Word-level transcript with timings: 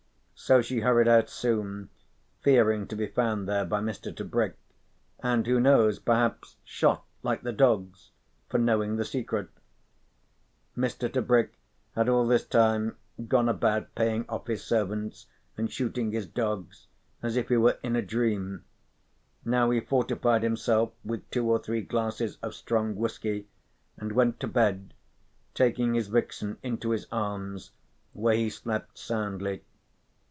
So 0.33 0.59
she 0.63 0.79
hurried 0.79 1.07
out 1.07 1.29
soon, 1.29 1.91
fearing 2.39 2.87
to 2.87 2.95
be 2.95 3.05
found 3.05 3.47
there 3.47 3.63
by 3.63 3.79
Mr. 3.79 4.11
Tebrick, 4.13 4.55
and 5.19 5.45
who 5.45 5.59
knows, 5.59 5.99
perhaps 5.99 6.57
shot, 6.65 7.05
like 7.21 7.43
the 7.43 7.51
dogs, 7.53 8.09
for 8.49 8.57
knowing 8.57 8.95
the 8.95 9.05
secret. 9.05 9.49
Mr. 10.75 11.13
Tebrick 11.13 11.51
had 11.95 12.09
all 12.09 12.25
this 12.25 12.43
time 12.43 12.97
gone 13.27 13.47
about 13.47 13.93
paying 13.93 14.25
off 14.27 14.47
his 14.47 14.63
servants 14.63 15.27
and 15.59 15.71
shooting 15.71 16.11
his 16.11 16.25
dogs 16.25 16.87
as 17.21 17.37
if 17.37 17.49
he 17.49 17.55
were 17.57 17.77
in 17.83 17.95
a 17.95 18.01
dream. 18.01 18.65
Now 19.45 19.69
he 19.69 19.79
fortified 19.79 20.41
himself 20.41 20.91
with 21.05 21.29
two 21.29 21.47
or 21.47 21.59
three 21.59 21.81
glasses 21.83 22.39
of 22.41 22.55
strong 22.55 22.95
whisky 22.95 23.47
and 23.95 24.11
went 24.13 24.39
to 24.39 24.47
bed, 24.47 24.95
taking 25.53 25.93
his 25.93 26.07
vixen 26.07 26.57
into 26.63 26.89
his 26.89 27.05
arms, 27.11 27.73
where 28.13 28.35
he 28.35 28.49
slept 28.49 28.97
soundly. 28.97 29.63